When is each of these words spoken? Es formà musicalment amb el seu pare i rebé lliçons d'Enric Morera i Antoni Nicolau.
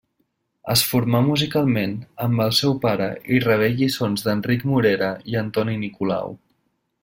Es 0.75 0.81
formà 0.91 1.19
musicalment 1.27 1.93
amb 2.27 2.41
el 2.47 2.55
seu 2.61 2.73
pare 2.87 3.09
i 3.35 3.43
rebé 3.45 3.69
lliçons 3.77 4.27
d'Enric 4.29 4.67
Morera 4.73 5.15
i 5.35 5.39
Antoni 5.45 5.81
Nicolau. 5.87 6.37